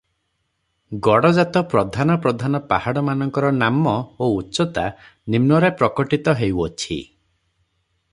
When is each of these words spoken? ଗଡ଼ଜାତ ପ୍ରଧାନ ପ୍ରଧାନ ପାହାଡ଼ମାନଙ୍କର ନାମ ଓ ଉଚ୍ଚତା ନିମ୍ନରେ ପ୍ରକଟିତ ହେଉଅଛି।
ଗଡ଼ଜାତ 1.07 1.61
ପ୍ରଧାନ 1.73 2.15
ପ୍ରଧାନ 2.23 2.61
ପାହାଡ଼ମାନଙ୍କର 2.71 3.51
ନାମ 3.59 3.93
ଓ 3.99 4.31
ଉଚ୍ଚତା 4.39 4.87
ନିମ୍ନରେ 5.35 5.71
ପ୍ରକଟିତ 5.83 6.35
ହେଉଅଛି। 6.41 6.99